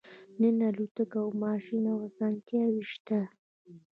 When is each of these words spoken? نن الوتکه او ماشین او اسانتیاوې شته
نن 0.39 0.59
الوتکه 0.69 1.17
او 1.23 1.29
ماشین 1.43 1.83
او 1.91 1.97
اسانتیاوې 2.07 2.83
شته 2.91 3.19